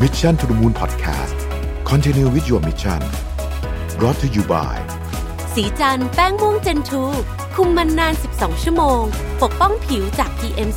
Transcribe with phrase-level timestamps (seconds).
[0.00, 1.36] Mission to the Moon Podcast
[1.84, 3.00] Continue with your mission
[3.98, 4.74] brought to you by
[5.54, 7.02] สีจันแป้งม่วงเจนทู
[7.54, 9.02] คุมมันนาน 12 ชั่วโมง
[9.42, 10.70] ปกป้องผิวจาก PM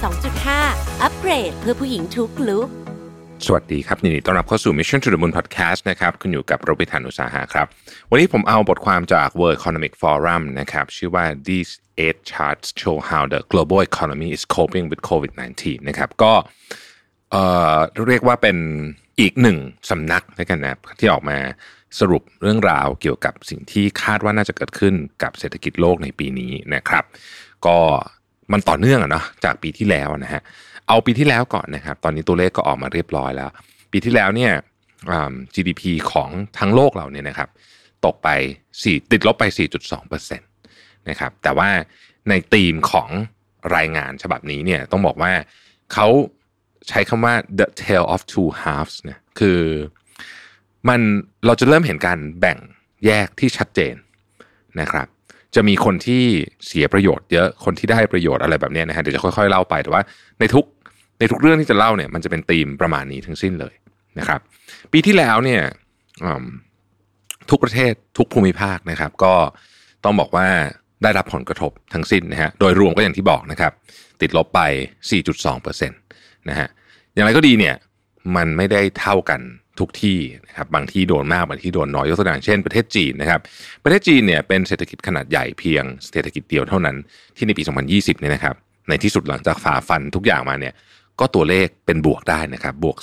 [0.47, 2.67] 2.5 อัปเกรดเพื่อผู้หญิงทุกลุก
[3.45, 7.67] สวัสดีครับยินดีต้อนรับเข้าสู่ Mission to the Moon Podcast นะครับคุณอยู่กับโรบิทันอุตสาหะครับ
[8.11, 11.71] วันนี้ผมเอาบทความจาก World Economic Forum นะครับชื่อว่า these
[12.03, 16.33] eight charts show how the global economy is coping with COVID-19 นะครับก็
[17.31, 17.43] เอ่
[17.75, 18.57] อเรียกว่าเป็น
[19.19, 19.57] อีกหนึ่ง
[19.89, 21.37] สำนักด้วยกันนะครับที่ออกมา
[21.99, 24.93] สรุปเรื่องราวเกี่ยวกับสิ่งที่คาดว่าน่าจะเกิดขึ้น
[25.23, 27.03] กับเศรษฐกิจโลกในปีนี้นะครับ
[27.65, 27.77] ก็
[28.51, 30.41] มันต่อเนื่องอะเนาะจากปีที่แล้วนะฮะ
[30.87, 33.49] เอาปีที่แล้วก่อนนะครับ ตอนนี้ตัวเลขก็ออกมาเรียบร้อยแล้ว
[33.91, 34.51] ปีที่แล้วเนี่ย
[35.55, 36.29] GDP ของ
[36.59, 37.49] ทั้งโลกเราเนี่ยนะครับ
[38.05, 38.29] ตกไป
[38.71, 39.43] 4 ติดลบไป
[40.11, 41.69] 4.2%นะครับแต่ว่า
[42.29, 43.09] ในธีมของ
[43.75, 45.31] รายงานฉบับนี้เนี่ยต้องบอกว่า
[45.93, 46.07] เขา
[46.89, 49.59] ใช้คำว่า the tale of two halves เนี่ยคือ
[50.89, 51.01] มัน
[51.45, 52.57] เราจะเริ่มเห็นการแบ่ง
[53.05, 53.95] แยกที่ชัดเจน
[54.81, 55.07] นะครับ
[55.55, 56.23] จะมีคนที่
[56.65, 60.01] เสียประโยชน์เยอะคนที่ได้ประโยชน์อะไรแบบนี้นะฮะเดี๋ยวจะค่อยๆเล่าไปแต่ว่า
[60.39, 60.65] ในทุก
[61.19, 63.73] ในทุกเรื่องที่จะเล่าเนี่ยมันจะเป็นธีมประมาณนี้ทั้งสิ้นเลย
[64.19, 64.39] นะครับ
[64.93, 65.61] ปีที่แล้วเนี่ย
[67.49, 69.33] ทุกประเทศทุกภูมิภาคนะครับ ก็
[70.03, 70.47] ต้องบอกว่า
[71.03, 73.71] ได้รับผลกระทบทั้งสิ้นนะฮะโดยรวมก็อย่างที่บอกนะครับ
[74.21, 74.61] ติดลบไป
[75.09, 76.69] 4.2%นะฮะ
[77.13, 77.75] อย่างไรก็ดีเนี่ย
[78.35, 79.41] มันไม่ได้เท่ากัน
[79.79, 83.39] ทุกที่นะครับบางที่โดนมากบางที่โดนน้อยยกตัวอย่างเช่นประเทศจีนนะครับ
[83.83, 86.95] ประเทศจีนเนี่ยเป็นเศรษฐกิจขนาดใหญ่เพียงเศรษฐกิจเดียวเท่านั้น
[87.35, 88.55] ที่ในปี 2020เนี่ยนะครับ
[88.89, 90.73] ในที่สุดหลังจากฝ่าฟันทุกอย่างมาเนี่ย
[91.19, 92.97] ก็ตัวเลขเป็นบวกได้นะครับบวก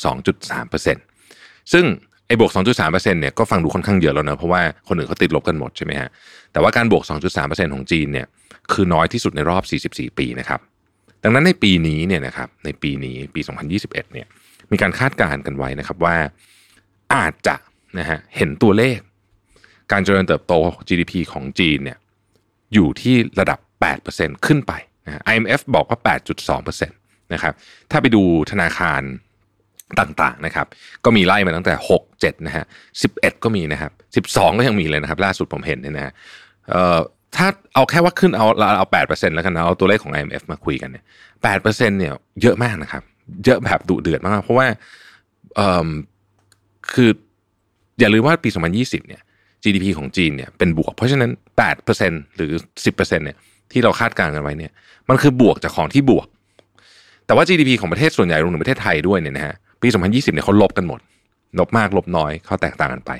[0.62, 1.84] 2.3%ซึ่ง
[2.26, 6.08] ไอ้บวก 2.3%เนี่ยก็ฟังดูค่อนข้างเยอะแล้วนะเพราะว่าคนอื่นเขาติดลบกันหมดใช่ไหมฮะ
[6.52, 7.02] แต่ว่าการบวก
[7.38, 8.26] 2.3%ของจีนเนี่ย
[8.72, 10.60] คือน้อยที่สุดในรอบ 44 ปีนะครับ
[11.23, 14.27] ดังนั้นในปีนี้เนี่ยนะครับในปีนี้ปี 2021เนี่ย
[14.73, 16.17] มีการคาดการณ์กันไว้นะครับว่า
[17.15, 17.56] อาจจะ
[17.98, 18.98] นะฮะเห็นตัวเลข
[19.93, 20.55] การเจริญเติบโต
[20.89, 21.99] GDP ของจีนเนี่ย
[22.75, 23.59] อยู่ที่ระดับ
[24.03, 24.72] 8%ขึ้นไป
[25.06, 25.99] นะ IMF บอกว่า
[26.62, 27.55] 8.2%นะครับ
[27.91, 29.03] ถ้าไปดูธนาคาร
[30.00, 30.66] ต่างๆนะครับ
[31.05, 32.65] ก็มีไล่มาตั้งแต่ 6 7นะฮะ
[33.03, 33.88] 11 ก็มีนะครั
[34.22, 36.12] บ 12 ก็ยังมีเลยนะครับ ล่าสุดผมเห็นเนี่ยนะฮะ
[36.71, 36.99] เอ่อ
[37.37, 38.47] ถ้าเอาแค่ว่าขึ้นเอา
[38.78, 41.04] เอาแปดเปอร์เซ็นต์แล้วกันนะเอาตัวเลขของ IMF มาคุยกันเนี่ย
[41.43, 42.12] แปดเปอร์เซ็นต์เนี่ย
[42.43, 43.03] เยอะมากนะครับ
[43.44, 44.66] เยอะแบบดุเดือดมาก เพราะว่า
[45.56, 45.88] เอ่อ
[46.93, 47.10] คือ
[48.00, 48.48] อย่าลืมว่าปี
[48.78, 49.22] 2020 เนี่ย
[49.62, 51.31] GDP ของจีนเนี่ยเป็นบวก เพราะฉะนั้น
[51.82, 52.53] 8%หรือ
[52.84, 53.37] 10%เนี่ย
[53.72, 54.72] ที่เราคาดการณ์กันไว้เนี่ย
[55.09, 56.26] มันคือบวกจากของที่บวก
[57.26, 61.00] แต่ว่า GDP ของประเทศส่วนใหญ่รวมถึงประเทศไทยด้วยเนี่ยนะฮะปี 2020 เนี่ยเขาลบกันหมด
[61.59, 63.10] ลบมากลบน้อยเขาแตกต่างกันไป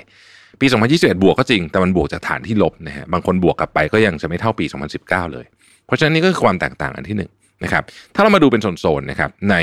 [0.61, 0.65] ปี
[0.95, 4.65] 2021 บวกก็จริง แต่มันบวกจากฐานที่ลบนะฮะบางคนบวกกลับไปก็ยังจะไม่เท่าปี
[4.99, 5.45] 2019 เลย
[5.85, 7.31] เพราะฉะนั้นนี่ก็คือความแตกต่างอันที่หนึ่ง
[7.63, 7.83] นะครับ
[8.15, 9.55] ถ้าเรามาดูเป็นโซนๆนะครับใน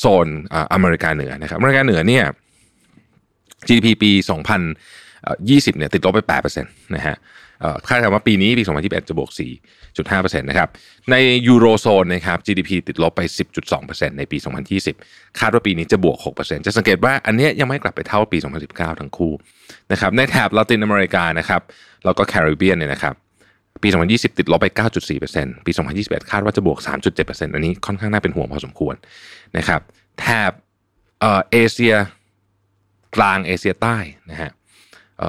[0.00, 2.24] โซนอ่าอเมริกาเหนือนะครับอเมริกาเหนือเนี่ย
[3.66, 4.10] GDP ปี
[4.90, 7.45] 2020 เนี่ยติดลบไป8%นะฮะเอ่อ
[7.88, 9.30] คาดการณ์ว่าปีนี้ปี 2021 จะบวก
[9.86, 10.68] 4.5%นะครับ
[11.10, 11.16] ใน
[11.48, 13.20] ยูโรโซนนะครับ GDP ติดลบไป
[13.68, 14.38] 10.2%ในปี
[14.86, 19.32] 2020 คาดว่าปีนี้จะบวก 6%จะสังเกตว่าอันนี้ยังไม่กลับไปเท่าปี 2019 ทั้งคู่
[19.92, 21.62] นะครับ ในแถบลาตินอเมริกานะครับ
[22.04, 23.14] แล้วก็แคริบเบียนเนี่ยนะครับ
[23.82, 24.66] ปี 2020 ติดลบไป
[25.16, 26.78] 9.4%ปี 2021 คาดว่าจะบวก
[27.16, 28.94] 3.7%อันนี้ค่อนข้างน่าเป็นห่วงพอสมควร
[29.56, 29.80] นะครับ
[30.20, 30.52] แถบ
[31.52, 31.94] เอเชีย
[33.16, 33.96] กลางเอเชียใต้
[34.30, 34.50] นะฮะ
[35.18, 35.28] เอ่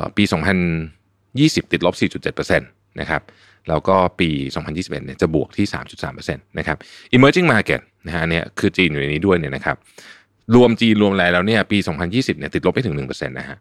[1.46, 3.22] 20 ติดลบ 4.7%นะครับ
[3.70, 4.30] แล้วก็ปี
[4.66, 5.66] 2021เนี่ยจะบวกที่
[6.08, 6.78] 3.3%นะครับ
[7.16, 9.78] emerging market นะฮะเนี่ยคือจีนอยู่ในนี้ด้วยเนี่ยนะครับ
[10.56, 11.78] รวมจีนรวมอะไรแล้วเนี่ยปี
[12.10, 13.58] 2020เนี่ยติดลบไปถึง1%นะฮะ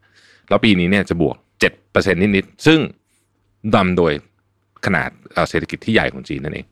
[0.49, 1.37] แล้วปีนี้เนี่ยจะบวก
[1.75, 2.79] 7%นิดๆซึ่ง
[3.75, 4.13] นำโดย
[4.87, 6.67] ขนาดเอ่อเศรษฐกิจที่ใหญ่ของจีนนั่นเอง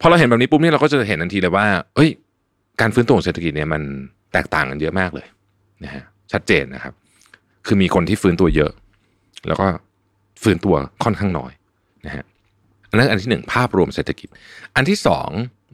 [0.00, 2.10] พอเราเห็นแบบนี้ปุ๊บเนี่ยเราก็จะเห็นทันทีเลยว่า เอ้ย
[2.80, 3.82] การฟื้นตัวของเศรษฐกิจเนี่ยมัน
[4.32, 5.26] แตกต่างกันเยอะมากเลย
[5.84, 6.92] นะฮะชัดเจนนะครับ
[7.66, 8.72] คือมีคนที่ฟื้นตัวเยอะ
[9.48, 9.66] แล้วก็
[10.42, 11.52] ฟื้นตัวค่อนข้างน้อย
[12.06, 12.24] นะฮะ
[12.90, 14.28] อันนั้นอันที่หนึ่งภาพรวมเศรษฐกิจ
[14.76, 15.28] อันที่สอง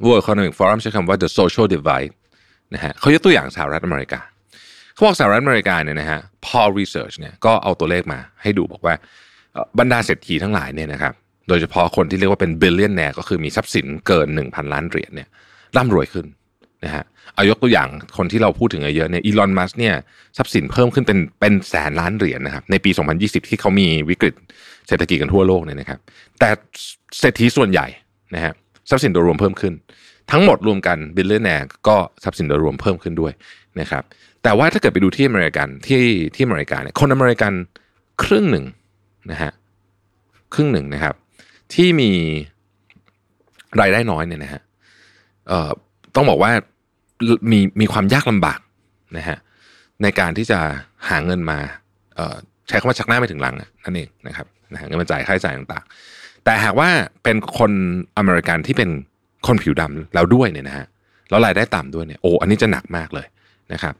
[0.04, 2.12] World Economic Forum ใช้คำว่า the social divide
[2.74, 4.20] นะฮะเขายกตัวอย่างสหรัฐอเมริกา
[4.94, 8.94] เขาบอกสหรัฐอเมริกาเนี่ยนะฮะ Paul Research เนี่ยก็เอาตัวเลขมาให้ดูบอกว่า
[9.78, 11.12] บรรดาเศรษฐีทั้งหลายเนี่ยนะครับ
[11.48, 15.28] โดยเฉพาะคนที่เรียกว่าเป็น billionaire ก็คือมีทรัพย์สินเกิน 1,000 ล้านเหรียญเนี่ย
[15.76, 16.26] ร่ำรวยขึ้น
[16.84, 17.04] นะฮะ
[17.34, 19.94] เอายกตัวอย่างคนที่เราพูดถึงเยอะเนี่ยอีลอนมัสก์เนี่ย
[20.36, 22.90] ทรัพย์สินเพิ่มขึ้นเป็นเป็นแสนล้านเหรียญนะครับในปี
[23.20, 24.34] 2020 ที่เขามีวิกฤต
[24.88, 25.98] เศรษฐกิจกันทั่วโลกเนี่ยนะครับ
[26.38, 26.50] แต่
[27.20, 27.86] เศรษฐีส่วนใหญ่
[28.34, 28.52] นะฮะ
[28.88, 29.74] ทรัพย์สินโดยรวมเพิ่มขึ้น
[30.30, 33.32] ทั้งหมดรวมกัน billionaire ก็ทรัพย์สินโดยรวมเพิ่มขึ้นด้วย
[33.80, 34.02] นะครับ
[34.42, 36.02] แต่ว่าถ้าเกิดไปดูที่อเมริกันที่
[36.34, 37.52] ที่อเมริกาเนี่ยคนอเมริกัน
[38.22, 38.64] ครึ่งหนึ่ง
[39.30, 39.52] นะฮะ
[40.54, 41.14] ครึ่งหนึ่งนะครับ
[41.74, 42.10] ที่มี
[43.80, 44.60] รายได้น้อยเนี่ยนะฮะ
[45.48, 45.70] เอ่อ
[46.14, 46.52] ต้องบอกว่า
[47.50, 48.58] มีมีความยากลำบาก
[49.16, 49.38] นะฮะ
[50.02, 50.58] ในการที่จะ
[51.08, 51.58] หาเงินมา
[52.68, 54.46] ใช้คำว่าชักหน้าไม่ถึงหลังนั่นเองนะครับ
[54.80, 56.88] หาเงินมาจ่ายค่าใช้จ่ายต่างๆ แต่หากว่า
[57.24, 57.72] เป็นคน
[58.18, 58.90] อเมริกันที่เป็น
[59.46, 60.86] คนผิวดำแล้วด้วยเนี่ยนะฮะ
[61.30, 63.26] แล้วรายได้ต่ำด้วยเนี่ยโอ้อันนี้จะหนักมากเลย
[63.72, 63.94] นะครับ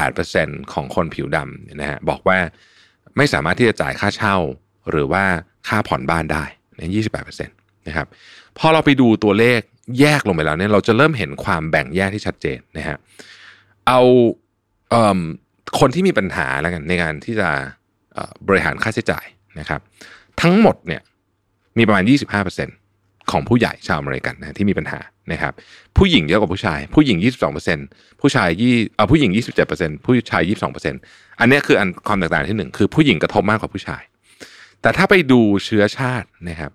[0.00, 2.38] 28%ของคนผิวดำเนี่ยนะฮะบอกว่า
[3.16, 4.36] ไม่สามารถที่จะจ่ายค่าเช่า
[4.90, 5.24] หรือว่า
[5.68, 6.44] ค่าผ่อนบ้านได้
[6.76, 6.90] เนี่ย
[7.34, 8.06] 28%นะครับ
[8.58, 9.60] พอเราไปดูตัวเลข
[9.98, 12.96] แยกลงไปแล้วเนี่ยเราจะเริ่มเห็นความแบ่งแยกที่ชัดเจนนะฮะ
[13.86, 14.00] เอา
[14.90, 15.20] เอ่อ
[15.80, 17.48] คนที่มีปัญหาแล้วกันในการที่จะ
[18.48, 19.26] บริหารค่าใช้จ่าย
[19.60, 19.80] นะครับ
[20.40, 21.02] ทั้งหมดเนี่ย
[21.78, 22.04] มีประมาณ
[22.66, 25.00] 25%ของผู้ใหญ่ชาวอเมริกันนะที่มีปัญหา
[25.32, 25.52] นะครับ
[25.98, 27.18] ผู้หญิงเยอะกว่าผู้ชาย ผู้หญิง
[27.70, 29.30] 22%ผู้ชายยี่เออผู้หญิง
[29.68, 30.42] 27%ผู้ชาย
[30.90, 34.02] 22%อันเนี้คืออันความแตกต่างที่หนึ่งคือผู้หญิงกระทบมากกว่าผู้ชาย
[34.82, 36.72] แต่ถ้าไปดูเชื้อชาตินะครับ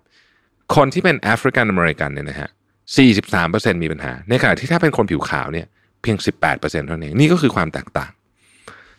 [0.74, 2.50] คนที่เป็นแอฟริกันอเมริกันเนี่ยนะฮะ
[2.94, 5.66] 43%มีปัญหา ในขณะที่ถ้าเป็นคนผิวขาวเนี่ย
[6.02, 6.16] เพียง
[6.46, 8.10] 18%เท่านั้นเองนี่ก็คือความแตกต่าง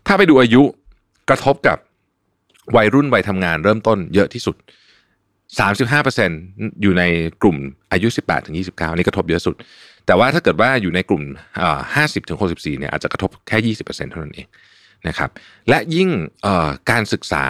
[0.07, 0.63] ถ้าไปดูอายุ
[1.29, 1.77] กระทบกับ
[2.75, 4.55] วัยรุ่นวัยทำงานเริ่มต้นเยอะที่สุด
[6.03, 7.03] 35%อยู่ใน
[7.41, 7.57] กลุ่ม
[7.91, 9.55] อายุ 18ถึง29 นี่กระทบเยอะสุด
[10.05, 11.23] แต่ว่าถ้าเกิดว่าอยู่ในกลุ่ม
[11.75, 14.47] 50ถึง64เนี่ยอาจจะกระทบแค่ 20%เท่านั้นเอง
[15.07, 15.29] นะครับ
[15.69, 16.09] และยิ่ง
[16.91, 17.45] การศึกษา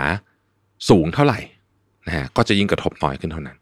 [0.89, 1.39] สูงเท่าไหร่
[2.07, 3.57] นะฮะก็จะยิ่งกระทบน้อยขึ้นเท่านั้น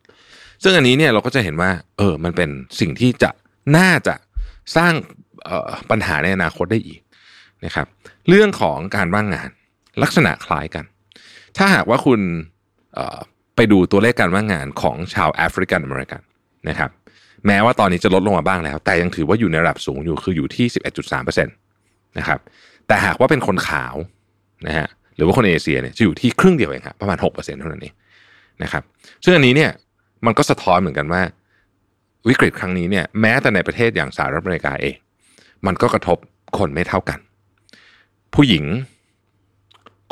[0.63, 2.49] ซึ่งอันนี้เนี่ยเราก็จะเห็นว่า เออ มันเป็น
[2.79, 3.29] สิ่งที่จะ
[3.77, 4.15] น่าจะ
[4.75, 4.93] สร้าง
[5.47, 6.99] ออปัญหาในอนาคตได้อีก
[7.65, 7.87] นะครับ
[8.29, 9.49] เรื่องของการว่างงาน
[10.03, 10.85] ลักษณะคล้ายกัน
[11.57, 12.19] ถ้าหากว่าคุณ
[12.97, 13.19] ออ
[13.55, 16.21] ไปดูตัวเลขการว่างงานของชาวแอฟริกันอเมริกัน
[16.69, 16.89] นะครับ
[17.47, 20.65] แม้ว่าตอนนี้จะลดลงมาบ้างแล้ว แต่ยังถือว่าอยู่ในระดับสูงอยู่คืออยู่ที่
[21.07, 22.39] 11.3%นะครับ
[22.87, 23.95] แต่หากว่าเป็นคนขาว
[24.67, 27.93] นะฮะหรือว่าคนเอเชียเนี่ยจะอยู่ที่ครึ่งเดียวเองครับประมาณ6%เท่านั้นเอง
[28.63, 28.83] นะครับ
[29.23, 29.71] ซึ่งอันนี้เนี่ย
[30.25, 31.21] มันก็สะท้อนเหมือนกันว่า
[32.27, 34.95] วิกฤตครั้งนี้เนี่ยแม้แต่ในประเทศอย่างสหรัฐอเมริกาเอง
[35.65, 36.17] มันก็กระทบ
[36.57, 37.19] คนไม่เท่ากัน
[38.33, 38.65] ผู้หญิง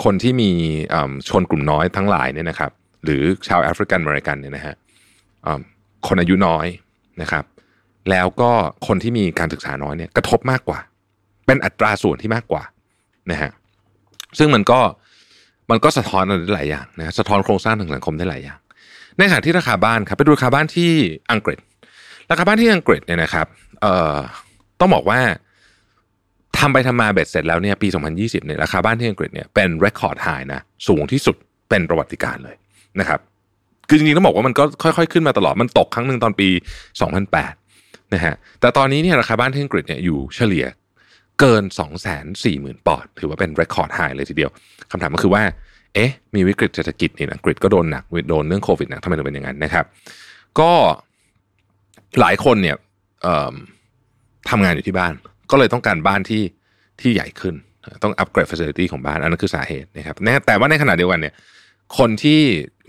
[0.04, 0.51] คนที่มี
[1.30, 2.71] ชนกลุ่มน้อยทั้งหลายเนี่ยนะครับ
[3.04, 4.75] หรือชาวแอฟริกันอเมริกันเนี่ยนะฮะ
[6.07, 6.68] คนอายุน้อย
[7.21, 7.44] นะครับ
[8.10, 8.51] แล้วก็
[8.88, 10.80] คนที่มีการศึกษาน้อยเนี่ยกระทบมากกว่า
[11.45, 12.63] เป็นอัตราส่วนที่มากกว่า
[13.31, 13.51] นะฮะ
[14.38, 14.80] ซึ่งมันก็
[15.71, 18.60] มันก็สะท้อนอะไรหลายอย่างนะสะท้อนโครงสร้างทางสังคมได้หลายอย่าง
[19.18, 20.92] ในขณะที่ราคาบ้านครับไปดูราคาบ้านที่
[21.31, 21.60] อังกฤษ
[22.31, 23.48] ราคาบ้านที่อังกฤษเนี่ยนะครับ
[23.81, 24.18] เอ่อ
[24.80, 25.19] ต้องบอกว่า
[26.57, 27.88] ทำไปทำมาเบ็ดเสร็จแล้วเนี่ยปี
[28.18, 31.36] 2020เนี่ยราคาบ้านที่อังกฤษเนี่ยเป็น record high นะสูงที่สุด
[31.69, 32.56] เป็นประวัติการเลย
[33.00, 33.19] นะครับ
[33.89, 36.50] คือจริงๆต้องบอกว่ามันก็ค่อยๆ ขึ้นมาตลอดมันตกครั้งหนึ่งตอนปี
[37.31, 40.65] 2008นะฮะแต่ตอนนี้เนี่ยราคาบ้านที่อังกฤษเนี่ยอยู่เฉลี่ย
[41.39, 41.63] เกิน
[42.25, 44.51] 240,000 ปอนด์ถือว่าเป็น record high เลยทีเดียว
[44.92, 45.44] คำถามก็คือว่า
[45.93, 49.85] เอ๊ะ มีวิกฤตเศรษฐกิจนี่อังกฤษก็โดนหนักโดนเรื่องโควิดหนักทำไมถึงเป็นอย่างนั้นนะครับ
[50.59, 50.71] ก็
[52.19, 52.77] หลายคนเนี่ย
[54.49, 55.13] ทำงานอยู่ที่บ้าน
[55.51, 56.43] ก็เลยต้องการบ้านที่
[57.01, 57.55] ที่ใหญ่ขึ้น
[58.03, 61.33] ต้องอัปเกรด facility ของบ้าน อันนั้นคือสาเหตุนะครับแต่ว่าในขณะเดียวกันเนี่ย
[61.97, 62.39] คนที่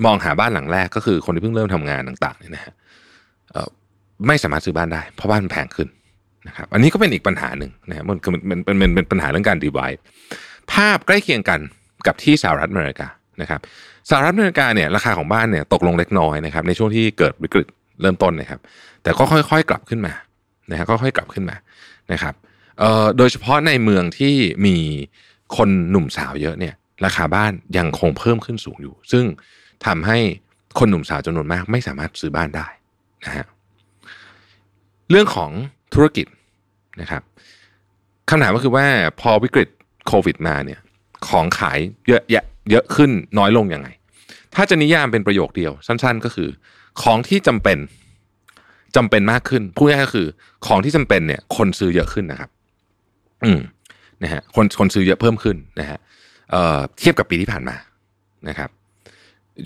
[0.05, 2.73] มองหาบ้านหลังแรกก็คือคนที่เพิ่งเริ่มทำงานต่างๆเนี่ยนะฮะ
[4.27, 5.89] ไม่สามารถซื้อบ้านได้ เพราะบ้านแพงขึ้น
[6.49, 9.81] นะครับ อันนี้ก็เป็นอีกปัญหาหนึ่งนะครับมันคือมันเป็นเป็นเป็นปัญหาเรื่องการดีไว
[10.73, 11.61] ภาพใกล้เคียงกัน
[12.07, 13.09] กับที่สหรัฐอเมริกา
[13.41, 13.61] นะครับ
[14.11, 17.67] สหรัฐอเมริกาเนี่ยราคาของบ้านเนี่ยตกลงเล็กน้อยนะครับในช่วงที่เกิดวิกฤต
[18.01, 18.61] เริ่มต้นนะครับ
[19.03, 20.13] แต่ก็ค่อยๆกลับขึ้นมา
[20.71, 21.57] นะฮะก็ค่อยๆกลับขึ้นมา
[22.13, 22.35] นะครับ
[23.17, 24.35] โดยเฉพาะในเมืองที่
[24.67, 24.77] มี
[25.57, 29.25] คนหนุ่มสาวเยอะเนี่ยราคาบ้านยังคงเพิ่มขึ้นสูงอยู่ ซึ่ง
[29.87, 30.19] ทำให้
[30.79, 32.67] คนหนุ่มสาวจำนวนมากไม่สามารถซื้อบ้านได้
[33.25, 33.47] นะฮะ
[35.11, 35.51] เรื่องของ
[35.95, 36.27] ธุรกิจ
[37.01, 37.23] นะครับ
[38.29, 38.87] คำถามก็คือว่า
[39.21, 39.69] พอวิกฤต
[40.07, 40.81] โควิดมาเนี่ย
[41.29, 41.79] ของขาย
[42.09, 43.89] เยอะแยะเยอะขึ้นน้อยลงยังไง
[44.55, 46.49] ถ้าจะนิยามเป็นประโยคเดียว สั้น ๆ ก็คือ
[47.03, 47.79] ของที่จำเป็น
[48.97, 50.27] จำเป็นมากขึ้นพูดง่ายๆก็คือ
[50.67, 52.51] ของที่จำเป็นเนี่ย คนซื้อเยอะขึ้นนะครับ
[53.45, 53.61] อืม
[54.23, 55.99] นะฮะคนคนซื้อเยอะเพิ่มขึ้นนะฮะ
[56.51, 57.77] เอ่อเทียบกับปีที่ผ่านมา
[58.49, 58.71] นะครับ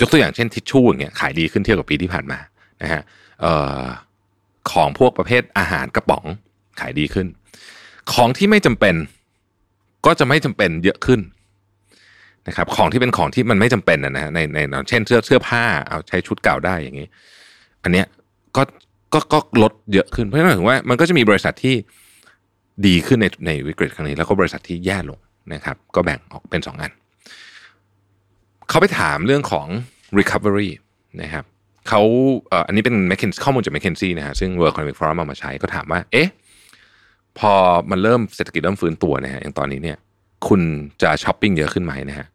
[0.01, 2.39] ยกตัวอย่างเช่นทิชชู่อย่างเงี้ยขายดีขึ้นเทียบกับปีที่ผ่านมา
[2.83, 3.03] นะฮะ
[3.41, 3.85] เอ่อ
[4.73, 6.25] ของพวกประเภทอาหารกระป๋อง
[6.81, 7.27] ขายดีขึ้น
[8.13, 8.95] ของที่ไม่จำเป็น
[10.07, 11.21] ก็จะไม่จำเป็นเยอะขึ้น
[12.49, 17.09] นะครับของที่เป็นของที่มันไม่จำเป็นนะฮะในในเช่นเสื้อเสื้อผ้าเอาใช้ชุดเก่าได้อย่างนี้
[17.83, 18.07] อันเนี้ย
[18.57, 18.63] ก็
[19.13, 21.75] ก็ก็ลดเยอะขึ้นเพราะฉะนั้นถึงว่ามันก็จะมีบริษัทที่
[22.87, 25.19] ดีขึ้นในในวิกฤตครั้งนี้ แล้วก็บริษัทที่แย่ลง
[25.55, 26.93] นะครับ ก็แบ่งออกเป็นสองอัน
[28.69, 29.67] เขาไปถามเรื่องของ
[30.19, 30.71] recovery
[31.23, 31.45] นะครับ
[31.89, 32.03] เขา
[32.67, 36.29] อันนี้เป็น m c k i n ข้อมูลจาก McKinsey นะฮะซึ่ง World Economic Forum เอามาใช้ก็ถามว่า เอ๊ะ
[37.39, 37.53] พอ
[37.91, 39.99] มันเริ่มเศรษฐกิจเริ่มฟื้นตัวนะฮะอย่างตอนนี้เนี่ย
[40.49, 40.61] คุณ
[41.03, 42.27] จะช้อปปิ้งเยอะขึ้นไหมนะฮะ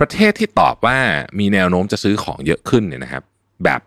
[0.00, 0.98] ประเทศที่ตอบว่า
[1.38, 3.22] มีแนวโน้มจะซื้อของเยอะขึ้นเนี่ยนะครับ
[3.64, 3.80] แบบ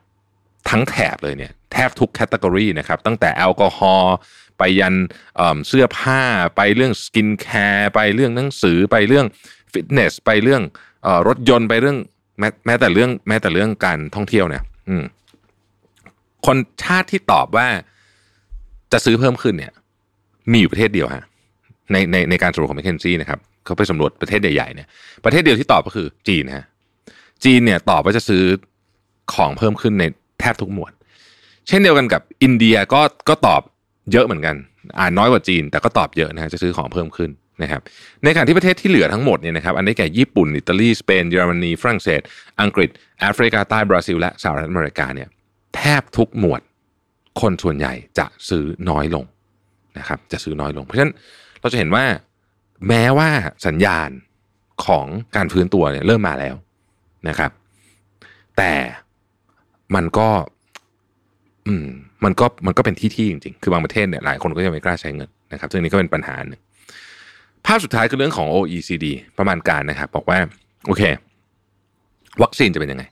[0.69, 4.15] ทั้งแถบเลยเนี่ยแทบทุก category นะครับ ตั้งแต่แอลกอฮอล์
[4.57, 4.95] ไปยัน
[5.35, 6.21] เสื้อผ้า
[6.55, 9.25] ไปเรื่อง skincareร์ไปเรื่องหนังสือไปเรื่อง
[9.73, 10.61] ฟิตเนสไปเรื่อง
[11.05, 11.97] อรถยนต์ไปเรื่อง
[12.39, 14.95] แม้แม้แต่เรื่องแม้แต่เรื่องการท่องเที่ยวเนี่ยอื
[16.45, 17.67] คนชาติที่ตอบว่า
[18.91, 19.73] จะซื้อเพิ่มขึ้นเนี่ย
[20.51, 21.25] มีอยู่ประเทศเดียวฮะ
[21.91, 24.87] ในในในการสำรวจของ m c k เคนซี่นะครับ เขาไปสำรวจประเทศใหญ่ๆเนี่ย
[25.25, 26.65] ประเทศเดียวที่ตอบก็คือจีนฮะ
[27.43, 28.43] จีนเนี่ยตอบว่าจะซื้อ
[29.33, 30.03] ของเพิ่มขึ้นใน
[30.39, 30.91] แทบทุกหมวด
[31.67, 33.61] เช่นเดียวกันกับอินเดียก็ก็ตอบ
[34.11, 34.55] เยอะเหมือนกัน
[34.99, 37.29] อ่านน้อยกว่าจีน แต่ก็ตอบเยอะนะฮะจะซื้อของเพิ่มขึ้น
[37.63, 37.81] นะครับ
[38.23, 42.21] ในขณะที่ประเทศที่เหลือทั้งหมดเนี่ยนะครับอันนี้แก่ญี่ปุ่น อิตาลี สเปน เยอรมนี ฝรั่งเศส
[42.61, 42.89] อังกฤษ
[43.19, 45.29] แอฟริกาใต้ บราซิล และสหรัฐอเมริกาเนี่ย
[45.75, 46.61] แทบทุกหมวด
[47.41, 49.25] คนส่วนใหญ่จะซื้อน้อยลง
[49.97, 51.13] นะครับจะซื้อน้อยลง เพราะฉะนั้น
[51.61, 52.03] เราจะเห็นว่า
[52.87, 53.29] แม้ว่า
[53.67, 54.09] สัญญาณ
[54.85, 56.55] ของการฟื้นตัวเนี่ยเริ่มมาแล้ว
[57.29, 57.51] นะครับ
[58.57, 58.73] แต่
[59.95, 60.29] มันก็
[61.67, 61.87] อืม
[62.23, 66.61] มันก็มันก็เป็นที่ที่จริงๆ คือบางประเทศเนี่ยหลายคนก็ยังไม่กล้าใช้เงินนะครับซึ่งนี้ก็เป็นปัญหาหนึ่ง
[67.65, 69.05] ภาพสุดท้ายคือเรื่องของ OECD
[69.37, 70.39] ประมาณการนะครับ บอกว่า
[70.87, 71.01] โอเค
[72.43, 73.03] วัคซีนจะเป็นยังไง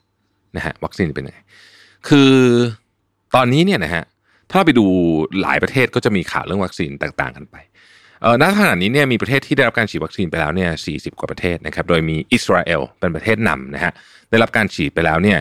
[0.56, 1.40] นะฮะวัคซีนจะเป็นยังไง
[2.10, 2.34] คือ
[3.36, 4.04] ตอนนี้เนี่ยนะฮะ
[4.50, 4.86] ถ้าเราไปดู
[5.42, 7.56] หลายประเทศก็จะมีข่าวเรื่องวัคซีนต่าง ๆ กันไป
[8.42, 13.92] ณขณะนี้เนี่ยมีประเทศที่ได้รับการฉีดวัคซีนไปแล้วเนี่ย40 กว่าประเทศนะครับ โดยมีอิสราเอลเป็นประเทศนำนะฮะ
[14.30, 15.40] ได้รับการฉีดไปแล้วเนี่ย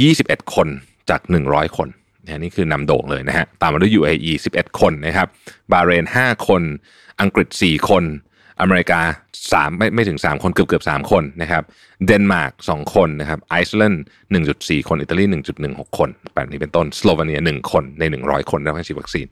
[0.00, 0.68] 21 คน
[1.10, 1.88] จาก 100 คน
[2.24, 5.28] นะนี่คือนำโด่งเลยนะฮะ ตามมาด้วย UAE 11 คนนะครับ
[5.72, 6.62] บาเรน 5 คน
[7.20, 8.04] อังกฤษ 4 คน
[8.60, 9.00] อเมริกา
[9.40, 11.62] 3ไม่ไม่ถึง 3 คนเกือบเกือบ3คนนะครับ
[12.06, 14.02] เดนมาร์ก2คนนะครับไอซ์แลนด์
[14.44, 15.24] 1.4 คนอิตาลี
[15.60, 19.26] 1.16 คนแบบนี้เป็นต้นสโลวาเนีย 1 คนใน 100 คนได้รับการฉีดวัคซีน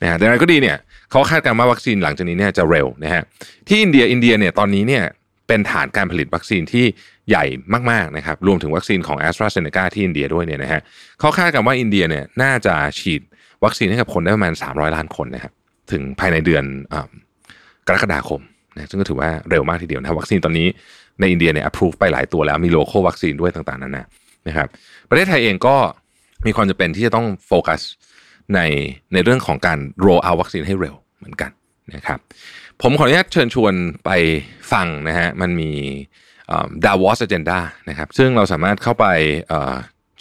[0.00, 0.76] นะฮะแต่อะไรก็ดีเนี่ย
[1.10, 3.22] เขาคาดการณ์ว่าวัคซีนหลังจากนี้เนี่ยจะเร็วนะฮะ
[3.68, 5.04] ที่อินเดียอินเดียเนี่ยตอนนี้เนี่ย
[5.48, 6.84] เป็นฐานการผลิตวัคซีนที่
[7.28, 7.44] ใหญ่
[7.90, 10.80] มากๆนะครับรวมถึงวัคซีนของ AstraZeneca ที่อินเดียด้วยเนี่ยนะฮะ
[11.20, 13.20] เขาคาดกันว่าอินเดียเนี่ยน่าจะฉีด
[13.64, 15.52] วัคซีนให้กับคนได้ประมาณ 300 ล้านคนนะครับ
[15.92, 16.94] ถึงภายในเดือนอ
[17.88, 18.40] กรกฎาคม
[18.74, 20.68] นะซึ่งก็ถือว่าเร็วมากทีเดียวนะครับวัคซีนตอนนี้
[21.20, 24.06] ในอินเดียเนี่ย approve ไปหลายตัวแล้วมี local วัคซีนด้วยต่างๆนั่นนะ
[24.48, 24.68] นะครับ
[25.08, 25.76] ประเทศไทยเองก็
[26.46, 27.80] มีความจำเป็นที่จะต้องโฟกัส
[28.54, 28.60] ใน
[29.12, 31.50] ในเรื่องของการ roll out วัคซีนให้เร็วเหมือนกัน
[31.94, 32.18] นะครับ
[32.82, 34.10] ผมขออนุญาตเชิญชวนไป
[34.72, 35.70] ฟังนะฮะมันมี
[36.84, 39.06] ดาวอส agenda นะครับซึ่งเราสามารถเข้าไป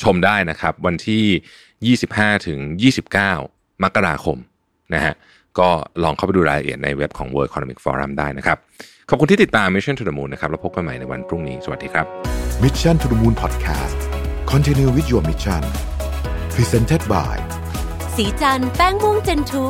[0.03, 1.95] ชมได้นะครับ วันที่
[2.35, 2.59] 25 ถึง
[3.21, 4.37] 29 มกราคม
[4.95, 5.13] นะฮะ
[5.59, 5.69] ก็
[6.03, 8.57] ลองเข้าไปดูรายละเอียดในเว็บของ World Economic Forum ได้นะครับ
[9.09, 12.05] ขอบคุณที่ติดตาม Mission to the Moon นะครับ แล้วพบกันใหม่ในวันพรุ่งนี้ สวัสดีครับ
[12.63, 13.97] Mission to the Moon Podcast
[14.51, 15.63] Continue with your mission
[16.55, 17.35] Presented by
[18.15, 19.65] สีจันแป้งม่วงเจนทู